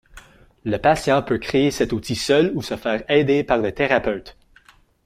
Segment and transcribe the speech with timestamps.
[0.63, 4.35] Le patient peut créer cet outil seul ou se faire aider par le thérapeute.